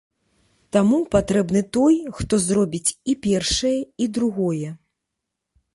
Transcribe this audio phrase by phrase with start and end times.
[0.77, 3.77] Таму патрэбны той, хто зробіць і першае,
[4.07, 4.69] і другое.